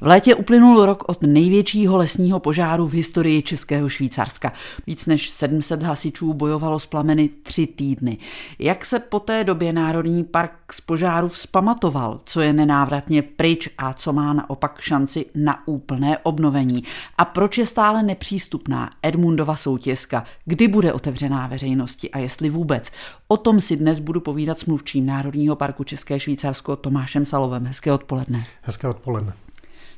[0.00, 4.52] V létě uplynul rok od největšího lesního požáru v historii Českého Švýcarska.
[4.86, 8.18] Víc než 700 hasičů bojovalo s plameny tři týdny.
[8.58, 13.94] Jak se po té době Národní park z požáru vzpamatoval, co je nenávratně pryč a
[13.94, 16.84] co má naopak šanci na úplné obnovení?
[17.18, 20.24] A proč je stále nepřístupná Edmundova soutězka?
[20.44, 22.90] Kdy bude otevřená veřejnosti a jestli vůbec?
[23.28, 27.66] O tom si dnes budu povídat s mluvčím Národního parku České Švýcarsko Tomášem Salovem.
[27.66, 28.46] Hezké odpoledne.
[28.62, 29.32] Hezké odpoledne.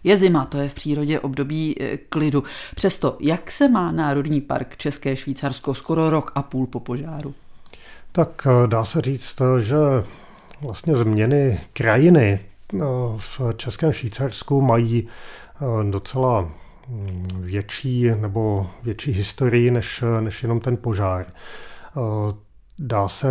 [0.05, 2.45] Je zima, to je v přírodě období e, klidu.
[2.75, 7.35] Přesto, jak se má Národní park České Švýcarsko skoro rok a půl po požáru?
[8.13, 9.77] Tak e, dá se říct, že
[10.61, 12.79] vlastně změny krajiny e,
[13.17, 15.09] v Českém Švýcarsku mají
[15.91, 16.51] docela
[16.89, 21.27] mm, větší nebo větší historii než, než jenom ten požár.
[22.79, 23.29] Dá se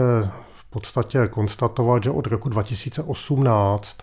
[0.54, 3.98] v podstatě konstatovat, že od roku 2018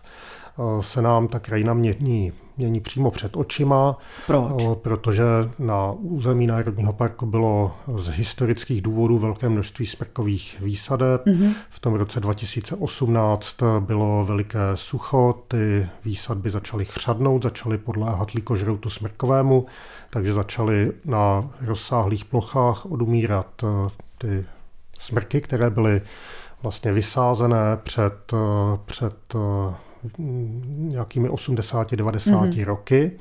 [0.81, 3.99] se nám ta krajina mění, mění přímo před očima.
[4.27, 4.63] Proč?
[4.83, 5.25] Protože
[5.59, 11.27] na území Národního parku bylo z historických důvodů velké množství smrkových výsadeb.
[11.27, 11.55] Mm-hmm.
[11.71, 19.67] V tom roce 2018 bylo veliké sucho, ty výsadby začaly chřadnout, začaly podléhat likožroutu smrkovému,
[20.11, 23.65] takže začaly na rozsáhlých plochách odumírat
[24.19, 24.45] ty
[25.01, 26.03] smrky, které byly
[26.63, 28.33] vlastně vysázené před,
[28.85, 29.35] před
[30.19, 32.65] nějakými 80-90 mm-hmm.
[32.65, 33.13] roky.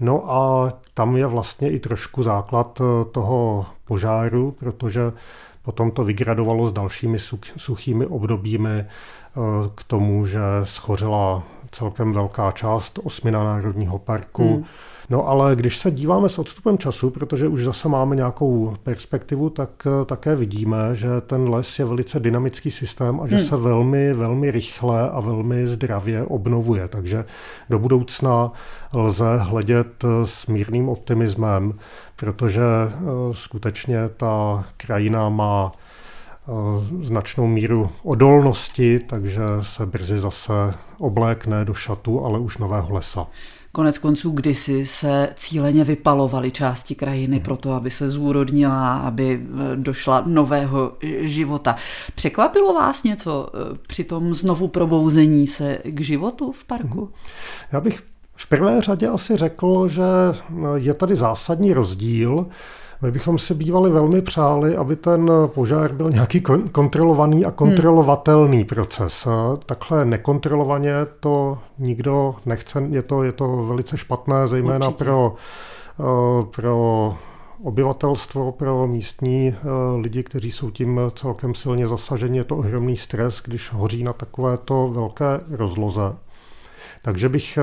[0.00, 5.12] No a tam je vlastně i trošku základ eh, toho požáru, protože
[5.62, 7.18] potom to vygradovalo s dalšími
[7.56, 8.86] suchými obdobími eh,
[9.74, 14.56] k tomu, že schořela celkem velká část osmina Národního parku.
[14.56, 14.64] Mm
[15.12, 19.70] No ale když se díváme s odstupem času, protože už zase máme nějakou perspektivu, tak
[19.86, 23.44] eh, také vidíme, že ten les je velice dynamický systém a že hmm.
[23.44, 26.88] se velmi, velmi rychle a velmi zdravě obnovuje.
[26.88, 27.24] Takže
[27.70, 28.52] do budoucna
[28.94, 31.74] lze hledět eh, s mírným optimismem,
[32.16, 32.94] protože eh,
[33.32, 35.72] skutečně ta krajina má
[37.00, 40.52] značnou míru odolnosti, takže se brzy zase
[40.98, 43.26] oblékne do šatu, ale už nového lesa.
[43.72, 47.44] Konec konců kdysi se cíleně vypalovaly části krajiny hmm.
[47.44, 51.76] proto, aby se zúrodnila, aby e, došla nového života.
[52.14, 57.00] Překvapilo vás něco e, při tom znovu probouzení se k životu v parku?
[57.00, 57.12] Hmm.
[57.72, 58.02] Já bych
[58.36, 60.02] v prvé řadě asi řekl, že
[60.76, 62.46] je tady zásadní rozdíl
[63.02, 66.42] my bychom si bývali velmi přáli, aby ten požár byl nějaký
[66.72, 68.66] kontrolovaný a kontrolovatelný hmm.
[68.66, 69.28] proces.
[69.66, 75.34] Takhle nekontrolovaně to nikdo nechce, je to, je to velice špatné, zejména pro,
[76.00, 77.14] eh, pro
[77.62, 79.56] obyvatelstvo, pro místní eh,
[80.00, 82.38] lidi, kteří jsou tím celkem silně zasaženi.
[82.38, 86.12] Je to ohromný stres, když hoří na takovéto velké rozloze.
[87.02, 87.62] Takže bych eh,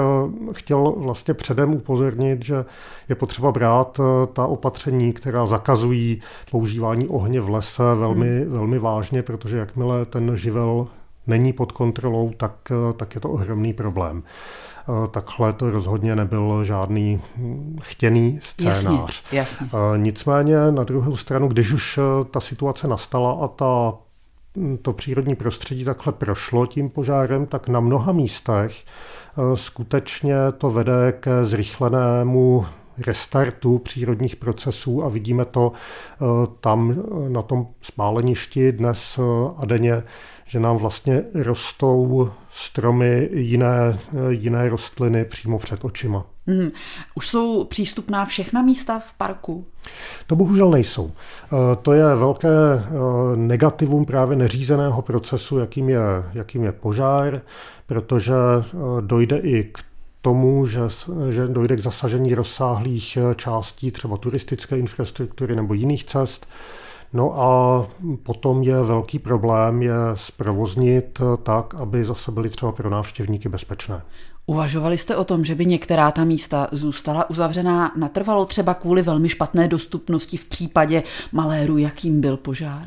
[0.53, 2.65] chtěl vlastně předem upozornit, že
[3.09, 8.51] je potřeba brát eh, ta opatření, která zakazují používání ohně v lese velmi, hmm.
[8.51, 10.87] velmi vážně, protože jakmile ten živel
[11.27, 14.23] není pod kontrolou, tak, eh, tak je to ohromný problém.
[15.11, 19.23] Takhle to rozhodně nebyl žádný hm, chtěný scénář.
[19.31, 19.69] Jasně, jasně.
[19.97, 21.99] Nicméně na druhou stranu, když už
[22.31, 23.93] ta situace nastala a ta
[24.81, 28.83] to přírodní prostředí takhle prošlo tím požárem, tak na mnoha místech
[29.39, 32.65] Eh, skutečně to vede ke zrychlenému
[32.97, 36.25] restartu přírodních procesů a vidíme to eh,
[36.59, 39.19] tam eh, na tom spáleništi dnes
[39.57, 40.03] a denně,
[40.45, 43.99] že nám vlastně rostou stromy, jiné,
[44.29, 46.25] jiné rostliny přímo před očima.
[46.49, 46.71] Hmm.
[47.15, 49.65] Už jsou přístupná všechna místa v parku?
[50.27, 51.11] To bohužel nejsou.
[51.81, 52.49] To je velké
[53.35, 55.99] negativum právě neřízeného procesu, jakým je,
[56.33, 57.41] jakým je požár
[57.89, 59.79] protože eh, dojde i k
[60.21, 60.79] tomu, že,
[61.29, 66.47] že dojde k zasažení rozsáhlých eh, částí třeba turistické infrastruktury nebo jiných cest.
[67.13, 67.87] No a
[68.23, 74.01] potom je velký problém je zprovoznit eh, tak, aby zase byly třeba pro návštěvníky bezpečné.
[74.49, 79.29] Uvažovali jste o tom, že by některá ta místa zůstala uzavřená natrvalo třeba kvůli velmi
[79.29, 82.81] špatné dostupnosti v případě maléru, jakým byl požár?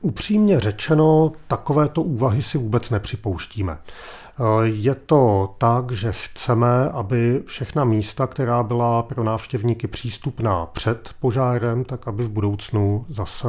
[0.00, 3.78] Upřímně řečeno, takovéto úvahy si vůbec nepřipouštíme.
[3.78, 11.10] Eh, je to tak, že chceme, aby všechna místa, která byla pro návštěvníky přístupná před
[11.20, 13.48] požárem, tak aby v budoucnu zase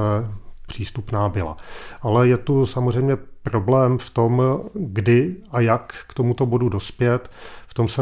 [0.68, 1.58] přístupná byla.
[2.02, 4.42] Ale je tu samozřejmě problém v tom,
[4.74, 7.32] kdy a jak k tomuto bodu dospět.
[7.68, 8.02] V tom se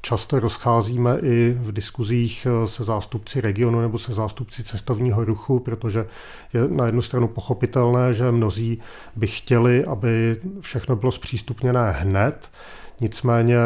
[0.00, 6.06] často rozcházíme i v diskuzích se zástupci regionu nebo se zástupci cestovního ruchu, protože
[6.52, 8.78] je na jednu stranu pochopitelné, že mnozí
[9.16, 12.50] by chtěli, aby všechno bylo zpřístupněné hned,
[13.00, 13.56] Nicméně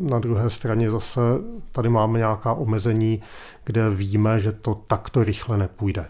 [0.00, 1.20] na druhé straně zase
[1.72, 3.20] tady máme nějaká omezení,
[3.64, 6.06] kde víme, že to takto rychle nepůjde.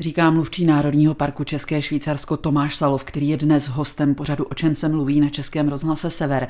[0.00, 4.74] Říká mluvčí Národního parku České Švýcarsko Tomáš Salov, který je dnes hostem pořadu O čem
[4.74, 6.48] se mluví na Českém rozhlase Sever.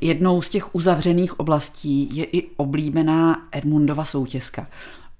[0.00, 4.66] Jednou z těch uzavřených oblastí je i oblíbená Edmundova soutězka.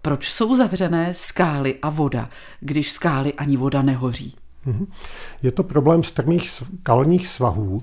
[0.03, 2.29] Proč jsou zavřené skály a voda,
[2.61, 4.35] když skály ani voda nehoří?
[4.67, 4.87] Mhm.
[5.43, 7.83] Je to problém strmých skalních svahů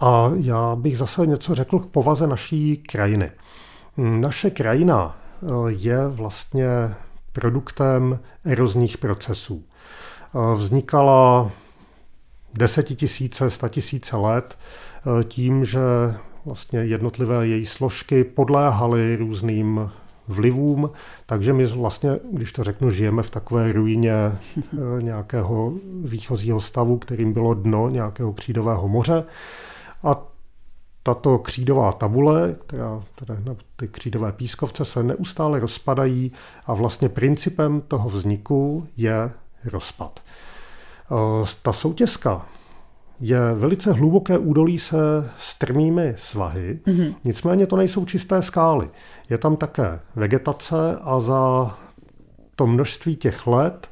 [0.00, 3.30] a já bych zase něco řekl k povaze naší krajiny.
[3.96, 6.66] Naše krajina eh, je vlastně
[7.32, 9.64] produktem erozních procesů.
[9.64, 11.50] Eh, vznikala
[12.54, 14.58] desetitisíce, statisíce let
[15.20, 15.80] eh, tím, že
[16.44, 19.90] vlastně jednotlivé její složky podléhaly různým
[20.28, 20.90] vlivům,
[21.26, 24.32] takže my vlastně, když to řeknu, žijeme v takové ruině eh,
[25.02, 25.72] nějakého
[26.04, 29.24] výchozího stavu, kterým bylo dno nějakého křídového moře.
[30.02, 30.31] A
[31.02, 33.36] tato křídová tabule, která, teda,
[33.76, 36.32] ty křídové pískovce se neustále rozpadají
[36.66, 39.30] a vlastně principem toho vzniku je
[39.64, 40.20] rozpad.
[41.12, 42.46] Eh, ta soutězka
[43.20, 47.14] je velice hluboké údolí se strmými svahy, mm-hmm.
[47.24, 48.90] nicméně to nejsou čisté skály.
[49.30, 51.74] Je tam také vegetace a za
[52.56, 53.88] to množství těch let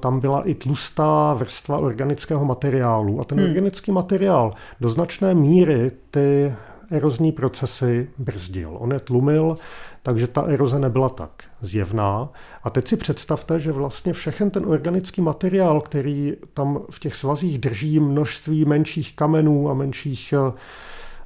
[0.00, 3.20] tam byla i tlustá vrstva organického materiálu.
[3.20, 3.48] A ten hmm.
[3.48, 6.54] organický materiál do značné míry ty
[6.90, 8.76] erozní procesy brzdil.
[8.78, 9.56] On je tlumil,
[10.02, 11.30] takže ta eroze nebyla tak
[11.60, 12.28] zjevná.
[12.64, 17.58] A teď si představte, že vlastně všechen ten organický materiál, který tam v těch svazích
[17.58, 20.52] drží množství menších kamenů a menších eh,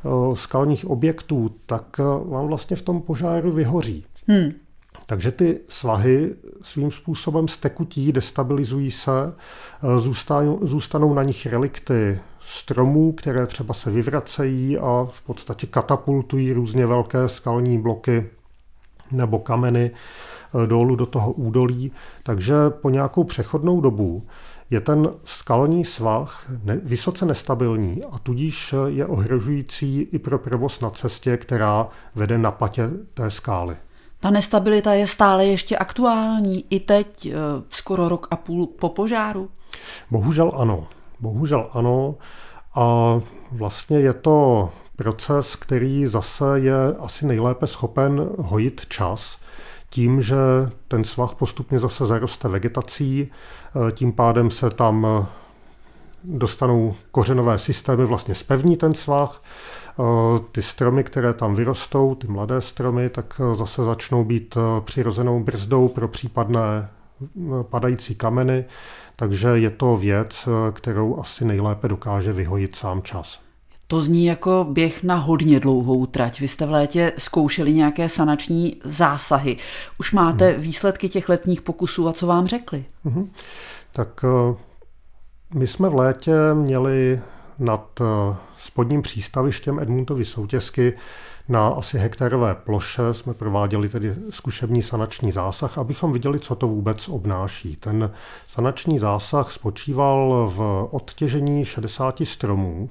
[0.05, 4.05] eh, skalních objektů, tak vám vlastně v tom požáru vyhoří.
[4.29, 4.53] Hmm.
[5.12, 9.11] Takže ty svahy svým způsobem stekutí, destabilizují se,
[9.82, 16.53] eh, zůstanou, zůstanou na nich relikty stromů, které třeba se vyvracejí a v podstatě katapultují
[16.53, 18.26] různě velké skalní bloky
[19.11, 21.93] nebo kameny eh, dolů do toho údolí.
[22.23, 24.23] Takže po nějakou přechodnou dobu
[24.70, 26.50] je ten skalní svah
[26.82, 32.91] vysoce nestabilní a tudíž je ohrožující i pro provoz na cestě, která vede na patě
[33.15, 33.76] té skály.
[34.23, 37.33] Ta nestabilita je stále ještě aktuální i teď, eh,
[37.71, 39.51] skoro rok a půl po požáru?
[40.11, 40.87] Bohužel ano.
[41.21, 42.15] Bohužel ano.
[42.75, 43.21] A
[43.53, 49.39] vlastně je to proces, který zase je asi nejlépe schopen hojit čas,
[49.91, 50.37] tím, že
[50.89, 55.27] ten svah postupně zase zaroste vegetací, eh, tím pádem se tam eh,
[56.25, 59.43] dostanou kořenové systémy, vlastně spevní ten svah,
[60.53, 65.41] ty stromy, které tam vyrostou, ty mladé stromy, tak e, zase začnou být e, přirozenou
[65.41, 66.89] brzdou pro případné
[67.62, 68.65] padající kameny,
[69.17, 73.41] takže je to věc, kterou asi nejlépe dokáže vyhojit sám čas.
[73.87, 76.41] To zní jako běh na hodně dlouhou trať.
[76.41, 79.56] Vy jste v létě zkoušeli nějaké sanační zásahy.
[79.99, 80.61] Už máte hmm.
[80.61, 82.85] výsledky těch letních pokusů a co vám řekli?
[83.05, 83.31] Hmm.
[83.93, 84.25] Tak
[85.55, 87.21] my jsme v létě měli
[87.62, 90.93] nad eh, spodním přístavištěm Edmundovy soutězky
[91.49, 97.09] na asi hektarové ploše jsme prováděli tedy zkušební sanační zásah, abychom viděli, co to vůbec
[97.09, 97.76] obnáší.
[97.76, 98.11] Ten
[98.47, 102.91] sanační zásah spočíval v odtěžení 60 stromů.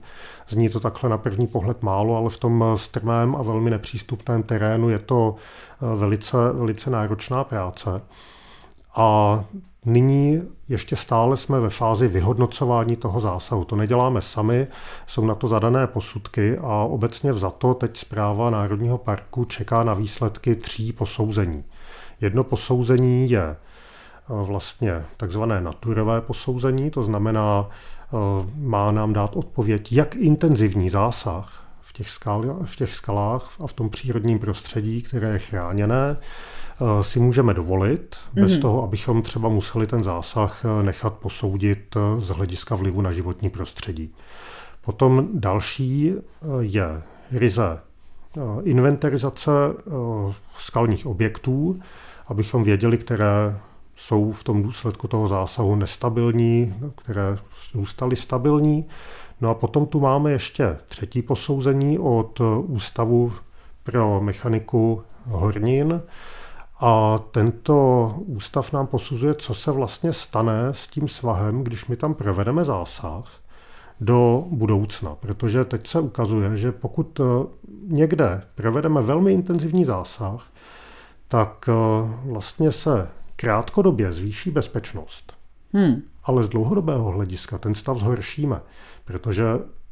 [0.49, 4.89] Zní to takhle na první pohled málo, ale v tom strmém a velmi nepřístupném terénu
[4.89, 8.01] je to eh, velice, velice náročná práce.
[8.95, 9.43] A
[9.85, 13.63] Nyní ještě stále jsme ve fázi vyhodnocování toho zásahu.
[13.63, 14.67] To neděláme sami,
[15.07, 20.55] jsou na to zadané posudky a obecně vzato teď zpráva Národního parku čeká na výsledky
[20.55, 21.63] tří posouzení.
[22.21, 23.55] Jedno posouzení je eh,
[24.27, 28.15] vlastně takzvané naturové posouzení, to znamená, eh,
[28.55, 31.93] má nám dát odpověď, jak intenzivní zásah v
[32.75, 36.17] těch, skalách a v tom přírodním prostředí, které je chráněné,
[37.01, 38.61] si můžeme dovolit, bez mm-hmm.
[38.61, 43.49] toho, abychom třeba museli ten zásah eh, nechat posoudit eh, z hlediska vlivu na životní
[43.49, 44.13] prostředí.
[44.85, 46.13] Potom další
[46.59, 47.79] je ryze
[48.63, 49.51] inventarizace
[50.57, 51.79] skalních objektů,
[52.27, 53.59] abychom věděli, které
[53.95, 57.37] jsou v tom důsledku toho zásahu nestabilní, které
[57.71, 58.85] zůstaly stabilní.
[59.41, 63.33] No a potom tu máme ještě třetí posouzení od Ústavu
[63.83, 66.01] pro mechaniku hornin,
[66.81, 72.13] a tento ústav nám posuzuje, co se vlastně stane s tím svahem, když my tam
[72.13, 73.41] provedeme zásah
[73.99, 75.15] do budoucna.
[75.15, 77.23] Protože teď se ukazuje, že pokud eh,
[77.87, 80.47] někde provedeme velmi intenzivní zásah,
[81.27, 81.73] tak eh,
[82.25, 85.33] vlastně se krátkodobě zvýší bezpečnost.
[85.73, 86.01] Hmm.
[86.23, 88.61] Ale z dlouhodobého hlediska ten stav zhoršíme,
[89.05, 89.45] protože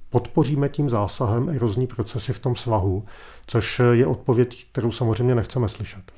[0.10, 3.05] podpoříme tím zásahem erozní procesy v tom svahu,
[3.48, 6.12] což je odpověď, kterou samozřejmě nechceme slyšet.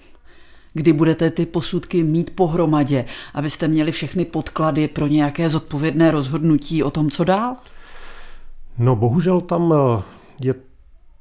[0.74, 6.92] Kdy budete ty posudky mít pohromadě, abyste měli všechny podklady pro nějaké zodpovědné rozhodnutí o
[6.92, 7.56] tom, co dál?
[8.78, 10.04] No bohužel tam eh,
[10.42, 10.56] je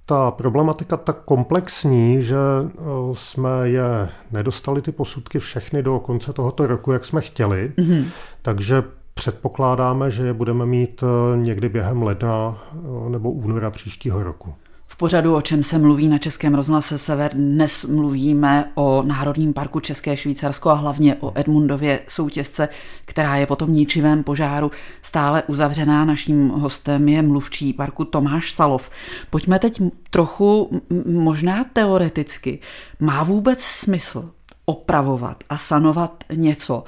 [0.07, 2.71] ta problematika tak komplexní, že eh,
[3.13, 7.73] jsme je nedostali ty posudky všechny do konce tohoto roku, jak jsme chtěli.
[7.77, 8.05] Mm-hmm.
[8.43, 8.83] Takže
[9.15, 12.63] předpokládáme, že je budeme mít eh, někdy během ledna
[13.09, 14.55] nebo února příštího roku.
[14.93, 19.81] V pořadu, o čem se mluví na Českém rozhlase Sever, dnes mluvíme o Národním parku
[19.81, 22.69] České Švýcarsko a hlavně o Edmundově soutězce,
[23.05, 24.71] která je po tom ničivém požáru
[25.03, 26.05] stále uzavřená.
[26.05, 28.91] Naším hostem je mluvčí parku Tomáš Salov.
[29.31, 32.59] Pojďme teď trochu, možná teoreticky,
[33.01, 34.31] má vůbec smysl
[34.65, 36.85] opravovat a sanovat něco,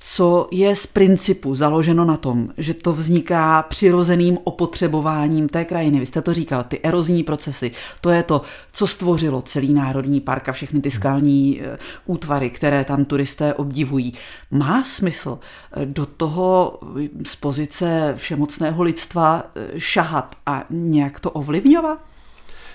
[0.00, 6.00] co je z principu založeno na tom, že to vzniká přirozeným opotřebováním té krajiny.
[6.00, 10.48] Vy jste to říkal, ty erozní procesy, to je to, co stvořilo celý národní park
[10.48, 14.14] a všechny ty skalní eh, útvary, které tam turisté obdivují.
[14.50, 15.38] Má smysl
[15.72, 16.80] eh, do toho
[17.24, 21.98] z pozice všemocného lidstva eh, šahat a nějak to ovlivňovat?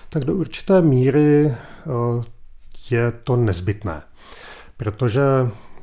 [0.09, 1.55] Tak do určité míry
[2.91, 4.01] je to nezbytné,
[4.77, 5.21] protože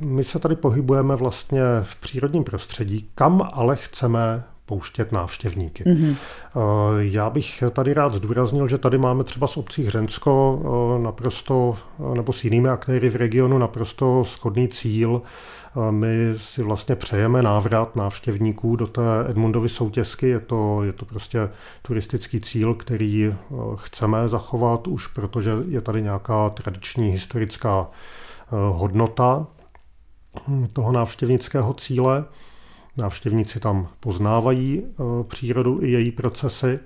[0.01, 5.85] my se tady pohybujeme vlastně v přírodním prostředí, kam ale chceme pouštět návštěvníky.
[5.85, 6.17] Mm-hmm.
[6.99, 11.77] Já bych tady rád zdůraznil, že tady máme třeba s obcí Hřensko eh, naprosto,
[12.13, 15.23] eh, nebo s jinými aktéry v regionu naprosto schodný cíl.
[15.91, 20.29] My si vlastně přejeme návrat návštěvníků do té Edmundovy soutězky.
[20.29, 21.49] Je to, je to prostě
[21.83, 23.35] turistický cíl, který
[23.77, 27.87] chceme zachovat už, protože je tady nějaká tradiční historická
[28.71, 29.47] hodnota
[30.73, 32.25] toho návštěvnického cíle.
[32.97, 36.79] Návštěvníci tam poznávají eh, přírodu i její procesy.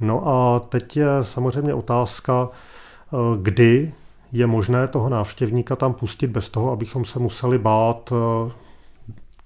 [0.00, 3.92] No a teď je samozřejmě otázka, eh, kdy
[4.32, 8.52] je možné toho návštěvníka tam pustit bez toho, abychom se museli bát eh,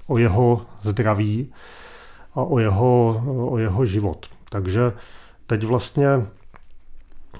[0.06, 1.52] o jeho zdraví
[2.34, 4.26] a o jeho, o jeho život.
[4.48, 4.92] Takže
[5.46, 6.08] teď vlastně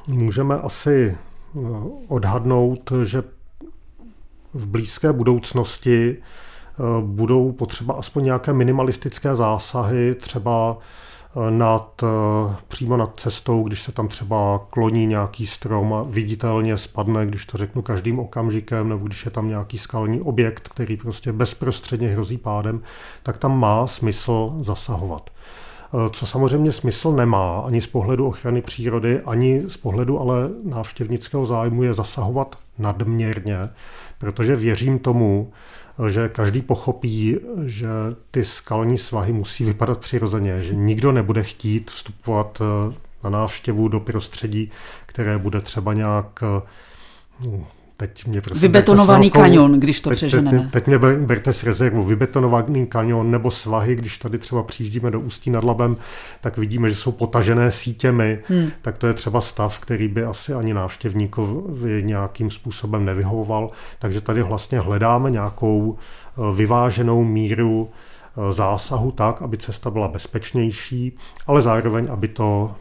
[0.06, 1.18] můžeme asi
[2.08, 3.22] odhadnout, že
[4.54, 10.78] v blízké budoucnosti eh, budou potřeba aspoň nějaké minimalistické zásahy, třeba
[11.36, 16.78] eh, nad, eh, přímo nad cestou, když se tam třeba kloní nějaký strom a viditelně
[16.78, 21.32] spadne, když to řeknu každým okamžikem, nebo když je tam nějaký skalní objekt, který prostě
[21.32, 22.80] bezprostředně hrozí pádem,
[23.22, 25.30] tak tam má smysl zasahovat.
[26.10, 31.82] Co samozřejmě smysl nemá ani z pohledu ochrany přírody, ani z pohledu ale návštěvnického zájmu
[31.82, 33.58] je zasahovat nadměrně,
[34.18, 35.52] protože věřím tomu,
[36.08, 37.88] že každý pochopí, že
[38.30, 44.00] ty skalní svahy musí vypadat přirozeně, že nikdo nebude chtít vstupovat eh, na návštěvu do
[44.00, 44.70] prostředí,
[45.06, 47.64] které bude třeba nějak eh,
[47.96, 50.58] Teď mě prosím, Vybetonovaný velkou, kanion, když to teď, přeženeme.
[50.58, 52.04] Teď, teď mě berte s rezervu.
[52.04, 55.96] Vybetonovaný kanion nebo svahy, když tady třeba přijíždíme do Ústí nad Labem,
[56.40, 58.70] tak vidíme, že jsou potažené sítěmi, hmm.
[58.82, 63.70] tak to je třeba stav, který by asi ani návštěvníkovi nějakým způsobem nevyhovoval.
[63.98, 71.16] Takže tady vlastně hledáme nějakou eh, vyváženou míru eh, zásahu tak, aby cesta byla bezpečnější,
[71.46, 72.74] ale zároveň, aby to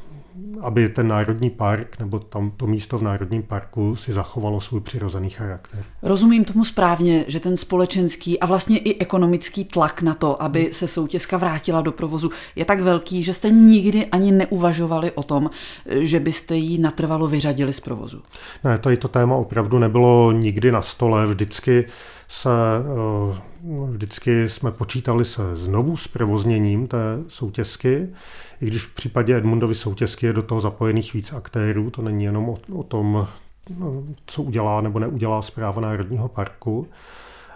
[0.61, 5.29] aby ten národní park nebo tam to místo v národním parku si zachovalo svůj přirozený
[5.29, 5.83] charakter.
[6.01, 10.87] Rozumím tomu správně, že ten společenský a vlastně i ekonomický tlak na to, aby se
[10.87, 15.49] soutězka vrátila do provozu, je tak velký, že jste nikdy ani neuvažovali o tom,
[15.85, 18.21] že byste ji natrvalo vyřadili z provozu.
[18.63, 21.25] Ne, tady to téma opravdu nebylo nikdy na stole.
[21.27, 21.85] Vždycky
[22.33, 22.49] se
[22.79, 23.41] eh,
[23.87, 26.97] vždycky jsme počítali se znovu s provozněním té
[27.27, 28.09] soutězky,
[28.61, 32.49] i když v případě Edmundovy soutězky je do toho zapojených víc aktérů, to není jenom
[32.49, 33.27] o, o tom,
[33.77, 36.87] no, co udělá nebo neudělá zpráva Národního parku,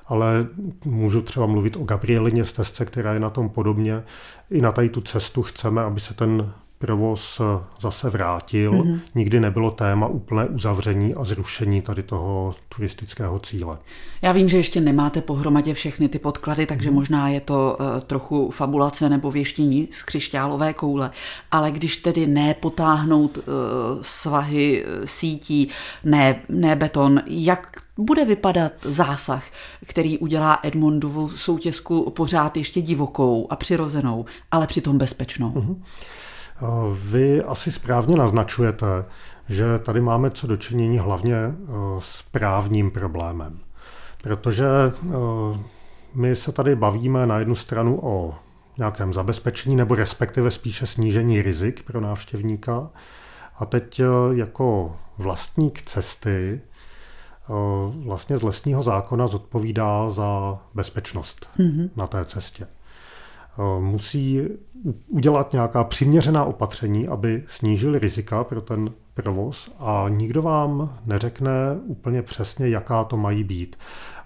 [0.05, 0.47] ale
[0.85, 4.03] můžu třeba mluvit o Gabrielině stezce, která je na tom podobně.
[4.51, 7.41] I na tady tu cestu chceme, aby se ten provoz
[7.79, 8.71] zase vrátil.
[8.71, 8.99] Mm-hmm.
[9.15, 13.77] Nikdy nebylo téma úplné uzavření a zrušení tady toho turistického cíle.
[14.21, 16.93] Já vím, že ještě nemáte pohromadě všechny ty podklady, takže mm-hmm.
[16.93, 21.11] možná je to uh, trochu fabulace nebo věštění z křišťálové koule,
[21.51, 23.43] ale když tedy ne potáhnout uh,
[24.01, 25.69] svahy sítí,
[26.03, 29.43] ne, ne beton, jak bude vypadat zásah,
[29.85, 35.51] který udělá Edmondovu soutězku pořád ještě divokou a přirozenou, ale přitom bezpečnou?
[35.51, 35.75] Mm-hmm.
[36.93, 39.05] Vy asi správně naznačujete,
[39.49, 41.53] že tady máme co dočinění hlavně eh,
[41.99, 43.59] s právním problémem.
[44.23, 45.59] Protože eh,
[46.13, 48.35] my se tady bavíme na jednu stranu o
[48.77, 52.89] nějakém zabezpečení nebo respektive spíše snížení rizik pro návštěvníka.
[53.59, 56.61] A teď jako vlastník cesty
[58.05, 61.89] vlastně z lesního zákona zodpovídá za bezpečnost mm-hmm.
[61.95, 62.67] na té cestě.
[63.79, 64.41] Musí
[65.07, 71.51] udělat nějaká přiměřená opatření, aby snížili rizika pro ten provoz a nikdo vám neřekne
[71.85, 73.75] úplně přesně, jaká to mají být.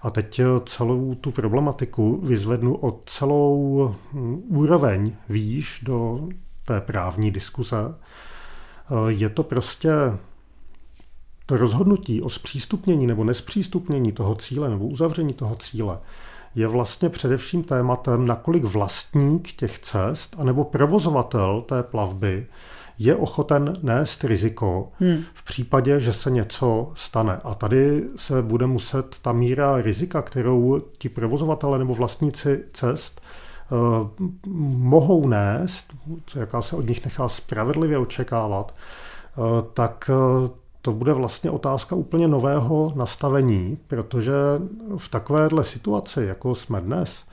[0.02, 6.28] A teď celou tu problematiku vyzvednu o celou hm, úroveň výš do
[6.64, 7.76] té právní diskuze.
[9.08, 9.90] Je to prostě
[11.46, 15.98] to rozhodnutí o zpřístupnění nebo nespřístupnění toho cíle nebo uzavření toho cíle
[16.54, 22.46] je vlastně především tématem, nakolik vlastník těch cest anebo provozovatel té plavby
[22.98, 25.22] je ochoten nést riziko hmm.
[25.34, 27.40] v případě, že se něco stane.
[27.44, 33.20] A tady se bude muset ta míra rizika, kterou ti provozovatele nebo vlastníci cest
[33.70, 34.28] uh,
[34.78, 35.92] mohou nést,
[36.26, 38.74] co jaká se od nich nechá spravedlivě očekávat,
[39.36, 39.44] uh,
[39.74, 40.10] tak
[40.42, 40.48] uh,
[40.82, 44.32] to bude vlastně otázka úplně nového nastavení, protože
[44.96, 47.24] v takovéhle situaci, jako jsme dnes,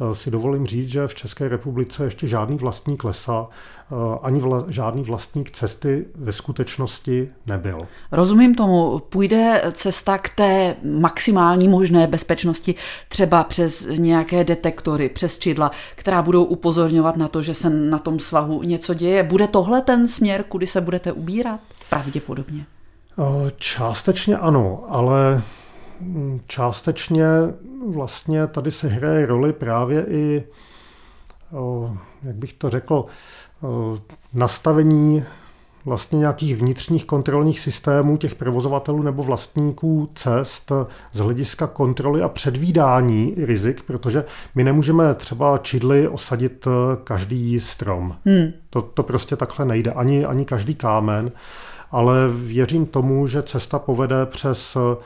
[0.00, 4.64] eh, si dovolím říct, že v České republice ještě žádný vlastník lesa eh, ani vla,
[4.68, 7.78] žádný vlastník cesty ve skutečnosti nebyl.
[8.12, 8.98] Rozumím tomu.
[8.98, 12.74] Půjde cesta k té maximální možné bezpečnosti
[13.08, 18.20] třeba přes nějaké detektory, přes čidla, která budou upozorňovat na to, že se na tom
[18.20, 19.22] svahu něco děje.
[19.22, 21.60] Bude tohle ten směr, kudy se budete ubírat?
[21.90, 22.66] Pravděpodobně.
[23.56, 25.42] Částečně ano, ale
[26.46, 27.26] částečně
[27.88, 30.44] vlastně tady se hraje roli právě i,
[32.22, 33.04] jak bych to řekl,
[34.34, 35.24] nastavení
[35.84, 40.72] vlastně nějakých vnitřních kontrolních systémů těch provozovatelů nebo vlastníků cest
[41.12, 46.68] z hlediska kontroly a předvídání rizik, protože my nemůžeme třeba čidly osadit
[47.04, 48.16] každý strom.
[48.24, 48.52] Hmm.
[48.70, 51.32] To, to prostě takhle nejde, ani, ani každý kámen
[51.90, 54.96] ale věřím tomu, že cesta povede přes eh,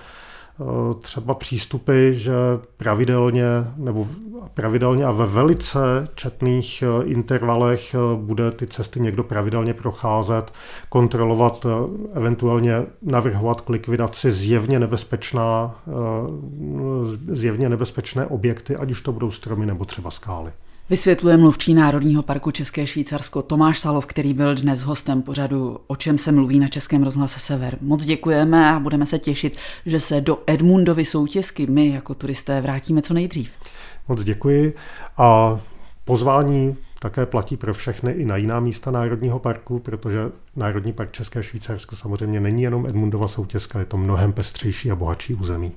[1.00, 2.32] třeba přístupy, že
[2.76, 3.44] pravidelně
[3.76, 4.06] nebo
[4.54, 10.52] pravidelně a ve velice četných eh, intervalech eh, bude ty cesty někdo pravidelně procházet,
[10.88, 11.66] kontrolovat,
[12.12, 15.74] eventuálně navrhovat k likvidaci zjevně nebezpečná,
[17.32, 20.52] zjevně nebezpečné objekty, ať už to budou stromy nebo třeba skály.
[20.90, 26.18] Vysvětluje mluvčí Národního parku České Švýcarsko Tomáš Salov, který byl dnes hostem pořadu O čem
[26.18, 27.78] se mluví na Českém rozhlase Sever.
[27.80, 33.02] Moc děkujeme a budeme se těšit, že se do Edmundovy soutězky my jako turisté vrátíme
[33.02, 33.50] co nejdřív.
[34.08, 34.74] Moc děkuji
[35.18, 35.60] a
[36.04, 40.18] pozvání také platí pro všechny i na jiná místa Národního parku, protože
[40.56, 45.34] Národní park České Švýcarsko samozřejmě není jenom Edmundova soutězka, je to mnohem pestřejší a bohatší
[45.34, 45.68] území.